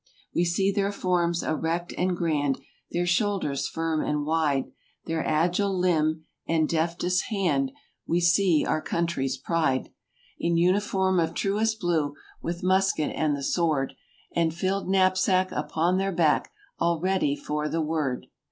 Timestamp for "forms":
0.91-1.43